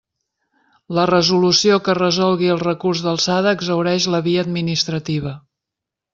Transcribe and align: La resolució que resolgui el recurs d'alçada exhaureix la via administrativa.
La 0.99 1.03
resolució 1.09 1.77
que 1.87 1.95
resolgui 1.99 2.49
el 2.55 2.63
recurs 2.63 3.05
d'alçada 3.09 3.53
exhaureix 3.59 4.09
la 4.15 4.23
via 4.31 4.47
administrativa. 4.49 5.37